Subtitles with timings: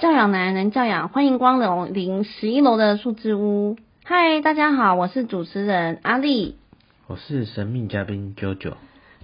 [0.00, 3.76] 教养男人教养，欢迎光临十一楼的数字屋。
[4.02, 6.56] 嗨，大家好，我是主持人阿丽，
[7.06, 8.76] 我是神秘嘉宾 JoJo。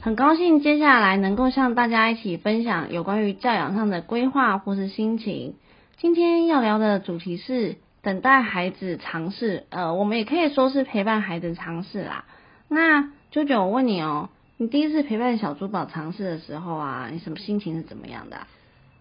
[0.03, 5.55] 很高兴接下来能够向大家一起分享有关于教养上的规划或是心情。
[5.97, 12.27] 今天要聊的主题是等待孩子尝试，呃，我们也可以说是陪伴孩子尝试啦。
[12.69, 18.37] 那 JoJo，，我问你哦，你第一次陪伴小珠宝尝试的时候啊，你什么心情是怎么样的？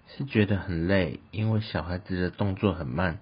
[0.08, 3.20] 是觉得很累，因为小孩子的动作很慢，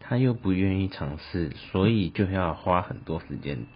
[0.00, 3.66] 他又不愿意尝试，所以就要花很多时间。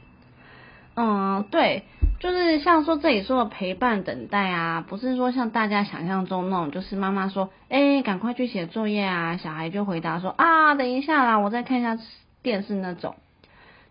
[0.95, 1.85] 嗯，对，
[2.21, 11.99] 就是像说这里说的陪伴等待啊，不是说像大家想象中那种，就是妈妈说，哎，赶快去写作业啊，小孩就回答说啊，等一下啦，我再看一下
[12.43, 13.15] 电视那种。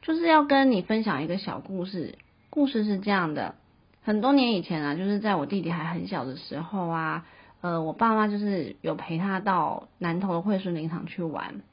[0.02, 2.18] 就是要跟你分享一个小故事，
[2.50, 3.56] 故事是这样的，
[4.04, 7.26] 很多年以前啊，就是在我弟弟还很小的时候啊。
[7.66, 11.64] 呃，我爸妈就是有陪他到南投的惠顺林场去玩，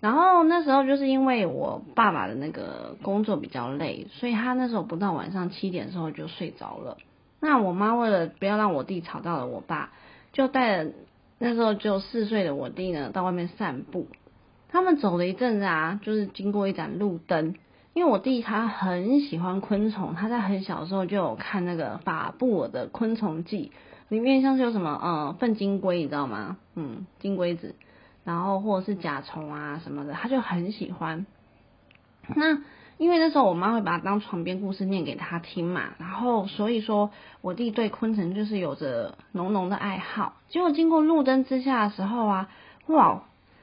[0.00, 6.96] 然后那时候就是因为我爸爸的那个工作比较累，所以他那时候不到晚上七点的时候就睡着了。
[7.38, 9.92] 那我妈为了不要让我弟吵到了我爸，
[10.32, 10.88] 就带
[11.38, 14.08] 那时候就四岁的我弟呢到外面散步。
[14.68, 17.54] 他们走了一阵子啊，就是经过一盏路灯，
[17.94, 23.70] 因为我弟他很喜欢昆虫，他在很小的时候就有看那个法布尔的昆虫记。
[24.08, 26.56] 里面像是有什么，嗯，粪金龟，你知道吗？
[26.74, 27.74] 嗯，金龟子，
[28.24, 31.26] 然后或者是甲虫啊什么的，他就很喜欢。
[32.34, 32.58] 那
[32.98, 37.10] 因为那时候我妈会把它当床边故事念给他听嘛，然后所以说
[37.42, 40.34] 我弟对昆虫就是有着浓浓的爱好。
[40.48, 42.48] 结果经过路灯之下的时候啊，
[42.86, 43.22] 哇，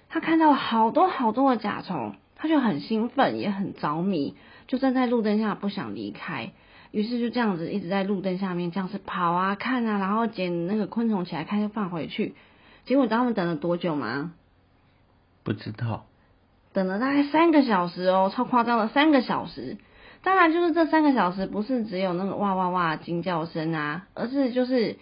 [0.10, 4.36] 他看到了好多好多的甲虫，他就很兴奋，也很着迷，
[4.68, 6.52] 就站在路灯下不想离开。
[6.96, 12.36] 于是就这样子一直在路灯下面这样子跑啊看啊，然后捡那个昆虫起来看又放回去。
[12.86, 14.32] 结果你知道他们等了多久吗？
[15.44, 16.06] 不知道。
[16.72, 19.76] 等了大概三个小时哦，超夸张的三个小时。
[20.24, 24.96] 当然就是这三个小时不是只有那个哇哇哇惊叫声啊，而是就是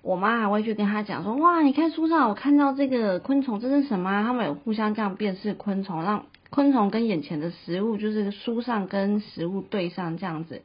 [0.00, 4.22] 我妈还会去跟他讲说，哇，你看书上我看到这个昆虫这是什么？
[4.22, 10.62] 他们有互相这样辨识昆虫，让昆虫跟眼前的食物就是书上跟食物对上这样子。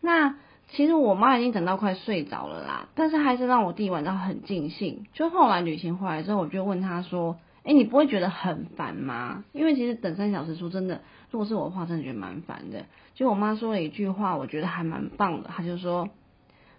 [0.00, 0.36] 那
[0.68, 5.06] 其实我妈已经等到快睡着了啦，但是还是让我弟玩到很尽兴。
[5.12, 11.00] 就后来旅行回来之后，我就问他说：“哎，你不会觉得很烦吗？”因为其实等三小时书真的，
[11.30, 12.84] 如果是我的话，真的觉得蛮烦的。
[13.14, 15.48] 就我妈说了一句话，我觉得还蛮棒的。
[15.48, 16.10] 她就说：“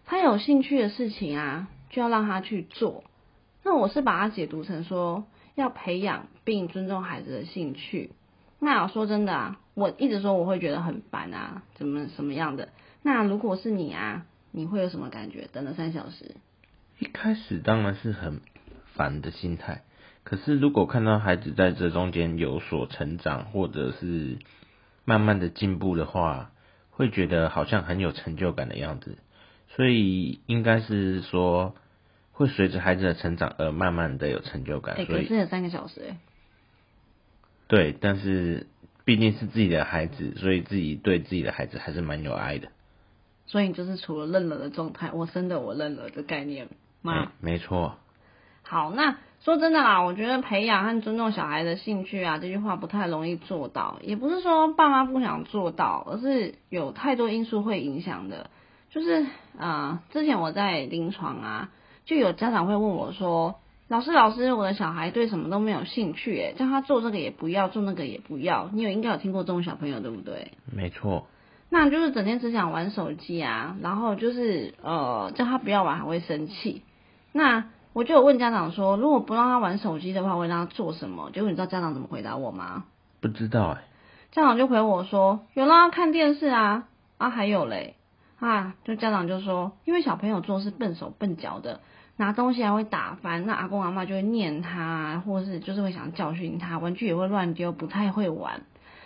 [0.06, 3.03] 他有兴趣的事情啊，就要让他去做。”
[3.66, 5.25] 那我是把它解读成说，
[5.56, 8.12] 要培养并尊重孩子的兴趣。
[8.59, 12.70] 那说真的啊，我一直说我会觉得很烦啊，怎么什么样的？
[13.02, 15.48] 那如果是你啊，你会有什么感觉？
[15.54, 16.36] 等了三小时，
[17.00, 18.42] 一开始当然是很
[18.94, 19.84] 烦的心态。
[20.26, 24.38] 可是如果看到孩子在这中间有所成长，或者是
[25.06, 26.52] 慢慢的进步的话，
[26.92, 29.18] 会觉得好像很有成就感的样子。
[29.70, 31.74] 所以应该是说，
[32.34, 34.98] 会随着孩子的成长而慢慢的有成就感。
[35.06, 36.18] 可是有三个小时哎。
[37.68, 38.68] 对，但是
[39.09, 42.68] 毕竟是自己的孩子，所以自己对自己的孩子还是蛮有爱的。
[43.47, 46.68] 所以就是除了认了的状态，我生的我认了的概念
[47.02, 47.31] 吗？
[47.42, 47.96] 没错。
[48.62, 53.98] 好，那说真的啦，我觉得培养和尊重小孩的兴趣啊，这句话不太容易做到。
[54.03, 58.52] 也不是说爸妈不想做到，而是有太多因素会影响的。
[58.92, 59.25] 就是
[59.58, 61.72] 啊，之前我在临床啊，
[62.06, 63.56] 就有家长会问我说
[63.90, 70.52] ：“老师，老师，我的小孩对什么都没有兴趣，诶，叫他做这个也不要，做那个也不要。”你有应该有听过这种小朋友对不对？
[70.72, 71.26] 没错。
[71.72, 76.84] 那就是整天只想玩手机啊，然后就是呃叫他不要玩还会生气。
[77.32, 81.32] 那我就有问家长说，如果不让他玩手机的话，会让他做什么？
[81.34, 82.84] 结果你知道家长怎么回答我吗？
[83.20, 83.84] 不知道哎。
[84.32, 87.96] 家长就回我说，有让他，看电视啊啊还有嘞
[88.40, 91.82] 啊，就家长就说，因为小朋友做事笨手笨脚的，
[92.19, 98.63] 拿东西还会打翻，那阿公阿妈就会念他，或是就是会想教训他，玩具也会乱丢，不太会玩。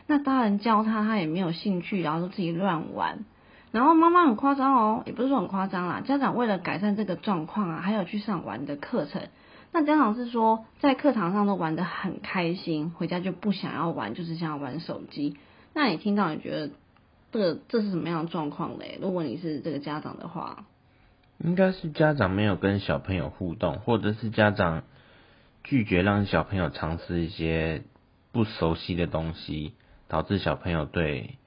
[0.07, 3.23] 那大人教他，他也没有兴趣，然后就自己乱玩。
[3.71, 6.01] 然后妈妈很夸张哦，也不是说很夸张啦。
[6.01, 9.21] 家长为了改善这个状况啊，还有去上玩的课程。
[9.71, 15.37] 那家长是说，在课堂上都玩得很开心，回家就不想要玩，就是想要玩手机。
[15.75, 16.71] 那你听到你觉得
[17.31, 18.97] 这个这是什么样的状况嘞？
[18.99, 20.65] 如果你是这个家长的话，
[21.43, 24.83] 应该是家长没有跟小朋友互动，或者是家长
[25.63, 27.83] 拒绝让小朋友尝试一些
[28.31, 29.73] 不熟悉的东西。
[30.09, 31.39] 导致小朋友对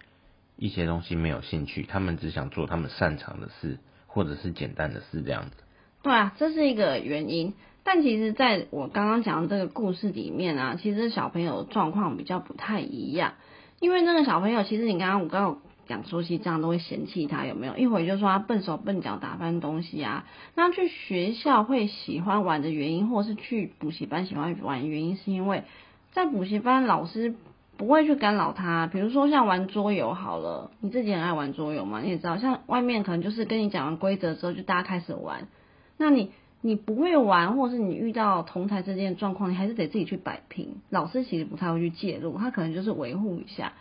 [0.57, 3.79] 一些东西没有兴趣，他们只想做他们擅长的事，
[4.09, 5.57] 或者是简单的事这样子。
[6.03, 7.55] 对啊，这是一个原因。
[7.85, 13.35] 但其实在我刚刚讲的这个故事里面啊，其实小朋友状况比较不太一样，
[13.79, 17.77] 因为那个小朋友其实你刚刚我刚讲说，其实这样都会嫌弃他有没有？
[17.77, 20.25] 一会就说他笨手笨脚打翻东西啊。
[20.55, 25.65] 那去学校会喜欢玩的原因，或是去补习班喜欢玩的原因，是因为
[26.13, 27.35] 在补习班老师
[27.77, 28.87] 不会去干扰他。
[28.87, 35.49] 比如说像玩桌游好了，你自己很爱玩桌游嘛，你也知道，像外面可能就是跟你讲完规则之后，就大家开始玩，
[35.97, 36.31] 那你。
[36.63, 40.81] 你不会玩，或是你遇到同台之间的状况，你还是得自己去摆平。
[40.91, 43.75] 老师其实不太会去介入，他可能就是维护一下。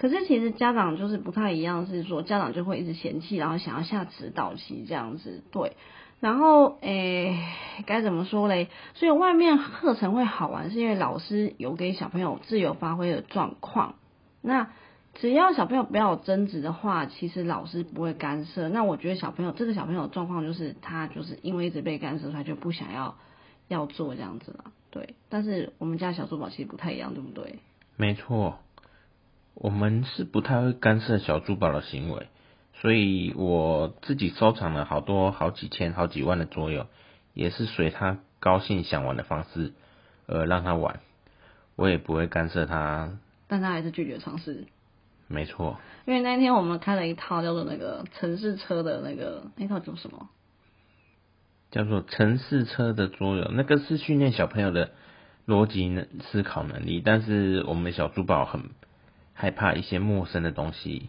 [0.00, 5.42] 可是其实家长就是不太一样，是说家长就会一直嫌弃，然后想要下指导棋这样子。
[5.52, 5.76] 对，
[6.20, 7.38] 然后诶，
[7.84, 8.68] 该怎么说嘞？
[8.94, 13.96] 所以外面课程会好玩，是因为老师有给小朋友自由发挥的状况。
[14.40, 14.70] 那
[15.12, 18.70] 只要小朋友不要有争执的话，其实老师不会干涉。
[18.70, 23.16] 那我觉得小朋友这个小朋友状况就是他就是因为一直被干涉，他就不想要
[23.68, 24.64] 要做这样子了。
[24.90, 27.58] 对，但是我们家小珠宝其实不太一样，对不对？
[27.98, 28.58] 没错，
[29.62, 32.28] 我们是不太会干涉小珠宝的行为，
[32.72, 36.86] 所以我自己收藏了好多好几千、好几万的桌游，
[37.34, 39.74] 也是随他高兴想玩的方式
[40.24, 41.00] 呃让他玩，
[41.76, 43.18] 我也不会干涉他。
[43.48, 44.64] 但他还是拒绝尝试。
[45.28, 50.30] 没错，因为那天我们开了一套叫做那个城市车的那个那套叫什么？
[51.70, 54.90] 叫做城市车的桌游，那个是训练小朋友的
[55.46, 57.02] 逻辑思考能力。
[57.04, 58.70] 但是我们小珠宝很
[59.40, 61.08] 害怕一些陌生的东西，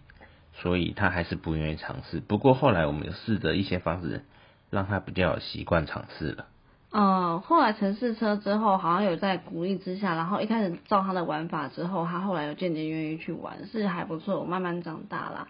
[0.54, 2.22] 所以他还是不愿意尝试。
[2.22, 4.24] 不过后来我们有试着一些方式，
[4.70, 6.46] 让他比较有习惯尝试了。
[6.94, 15.50] 嗯，后来城市车之后，好像有在鼓励之下，然后一开始照他的玩法之后，他后来又渐渐愿意去玩，是还不错，慢慢长大啦。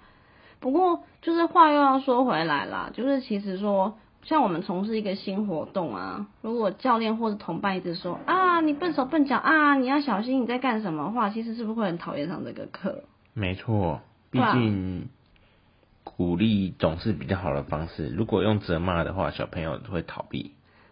[0.60, 13.04] 不过就是话又要说回来啦，就是其实说，像我们从事一个新活动啊，如果教练或者同伴一直说啊，你笨手笨脚啊，你要小心你在干什么话，其实是不是会很讨厌上这个课？
[13.34, 15.10] 没错，毕竟
[16.04, 20.52] 鼓励总是比较好的方式，如果用责骂的话，小朋友会逃避。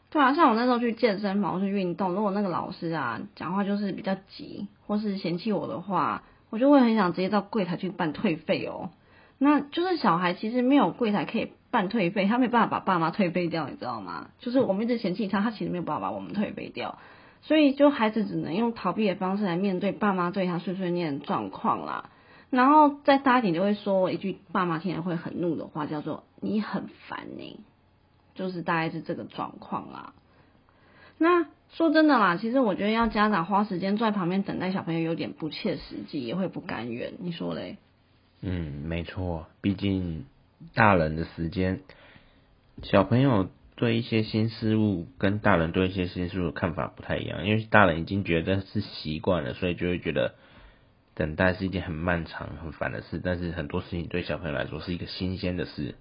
[0.10, 8.90] 对啊，像我那时候去健身房去运动，如果那个老师啊讲话就是比较急，或是嫌弃我的话，我就会很想直接到柜台去办退费哦。
[9.38, 14.30] 那就是小孩其实没有柜台可以办退费，他没办法把爸妈退费掉，你知道吗？
[14.40, 16.98] 就是我们一直嫌弃他，他其实没有办法把我们退费掉，
[17.42, 22.10] 所以就孩子只能用逃避的方式来面对爸妈对他碎碎念的状况啦。
[22.50, 27.60] 然后再大一点就会说一句爸妈听了会很怒的话，叫做你很烦呢。
[28.36, 30.14] 就是大概是这个状况啦。
[31.18, 37.14] 那说真的啦，其实我觉得要家长花时间坐在旁边等待小朋友，有点不切实际，也会不甘愿。
[37.20, 37.78] 你说嘞？
[38.42, 39.48] 嗯，没错。
[39.60, 40.26] 毕竟
[40.76, 41.80] 大人的时间，
[42.84, 47.46] 小朋友对一些新事物跟大人对一些新事物的看法不太一样。
[47.46, 50.36] 因为大人已经觉得是习惯了，所以就会觉得
[51.16, 53.22] 等待是一件很漫长、很烦的事。
[53.24, 55.96] 但是很多事情对小朋友来说是一个新鲜的事。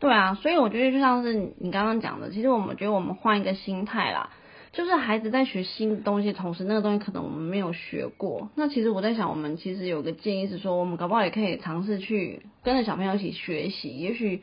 [0.00, 4.30] 对啊，所以我觉得就像是你刚刚讲的，其实我们觉得我们换一个心态啦，
[4.74, 8.50] 就是孩子在学新的东西，同时那个东西可能我们没有学过。
[8.56, 14.42] 那其实我在想，我们其实有个建议是说，我们搞不好也可以尝试去跟着小朋友一起学习，也许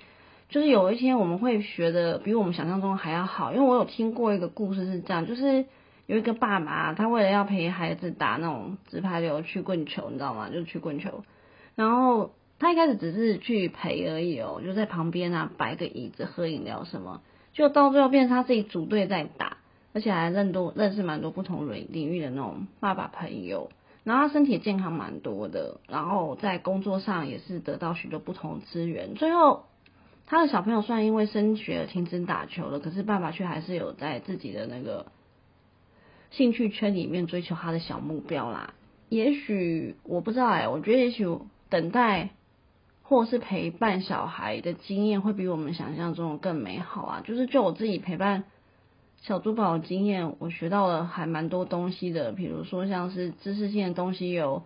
[0.49, 3.53] 就是有一天我们会学的比我们想象中还要好。
[3.53, 5.65] 因为我有听过一个故事是这样，就是
[6.07, 10.49] 有一个爸爸，他为了要陪孩子打那种直排流去棍球，你知道吗？
[10.49, 11.23] 就去棍球，
[11.75, 12.31] 然后。
[12.63, 17.23] 他一开始只是去陪而已哦，就在旁边啊摆个椅子喝饮料什么，
[17.53, 19.57] 就到最后变成他自己组队在打，
[19.93, 23.69] 而且还认多认识蛮多不同领领域的那种爸爸朋友，
[24.03, 29.15] 然后他身体健康蛮多的，然后在工作上也是得到许多不同资源。
[29.15, 29.63] 最后
[30.25, 35.07] 他的小朋友虽然因为升学停止打球了，可是爸爸却还是有在自己的那个
[36.31, 38.73] 兴趣圈里面追求他的小目标啦。
[39.09, 41.25] 也许我不知道哎，我觉得也许
[41.69, 42.29] 等待。
[43.03, 47.21] 或是陪伴小孩的经验会比我们想象中更美好啊！
[47.25, 48.45] 就是就我自己陪伴
[49.21, 52.31] 小珠宝经验，我学到了还蛮多东西的。
[52.31, 54.63] 比如说像是知识性的东西，有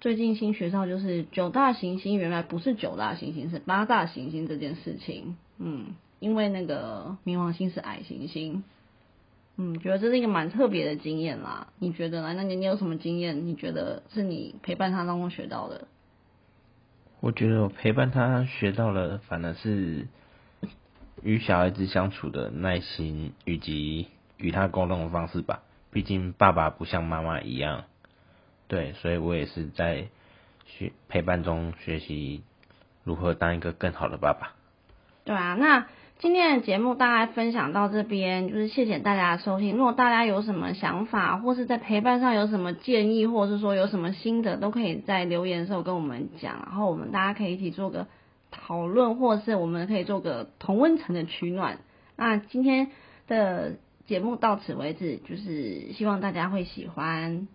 [0.00, 5.36] 最近新学到就是九大行星原来不是九大行星，是八大行星这件事情。
[5.58, 8.62] 嗯，因为那个冥王星是矮行星。
[9.56, 11.68] 嗯，觉得这是一个蛮特别的经验啦。
[11.78, 12.34] 你觉得呢？
[12.34, 13.46] 那你你有什么经验？
[13.46, 15.86] 你觉得是你陪伴他当中学到的？
[17.20, 20.08] 我觉得我陪伴他学到了，反而是
[21.24, 25.62] 与小孩子相处的耐心以及与他沟通的方式吧。
[25.90, 27.84] 毕竟爸爸不像妈妈一样，
[28.68, 30.08] 对，所以我也是在
[30.66, 32.42] 学陪伴中学习
[33.04, 34.52] 如何当一个更好的爸爸。
[35.24, 35.86] 对啊，那
[36.18, 39.76] 今天的节目大概分享到这边，就是谢谢大家的收听。
[39.76, 48.06] 如果大家有什么想法，或是在陪伴上有什么建议，或是说有什么心得，都可以在留言的时候跟我们讲，然后我们大家可以一起做个。
[48.54, 51.80] 讨论或是我们可以做个同温层的取暖。
[52.16, 52.90] 那今天
[53.26, 57.48] 的节目到此为止就是希望大家会喜欢。